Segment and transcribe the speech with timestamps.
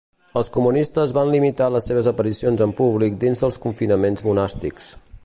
[0.39, 4.91] Els comunistes van limitar les seves aparicions en públic dins dels confinaments monàstics.